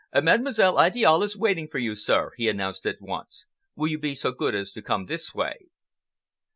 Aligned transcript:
"Mademoiselle 0.19 0.79
Idiale 0.81 1.21
is 1.21 1.37
waiting 1.37 1.67
for 1.67 1.77
you, 1.77 1.95
sir," 1.95 2.31
he 2.35 2.49
announced 2.49 2.87
at 2.87 2.99
once. 3.03 3.45
"Will 3.75 3.87
you 3.89 3.99
be 3.99 4.15
so 4.15 4.31
good 4.31 4.55
as 4.55 4.71
to 4.71 4.81
come 4.81 5.05
this 5.05 5.35
way?" 5.35 5.67